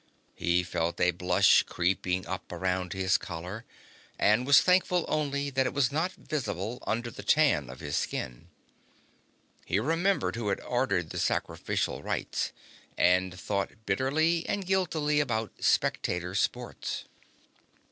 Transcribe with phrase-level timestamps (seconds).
[0.33, 3.65] He felt a blush creeping up around his collar,
[4.17, 8.47] and was thankful only that it was not visible under the tan of his skin.
[9.63, 12.51] He remembered who had ordered the sacrificial rites,
[12.97, 17.05] and thought bitterly and guiltily about spectator sports.